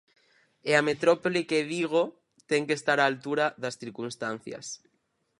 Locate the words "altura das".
3.05-3.77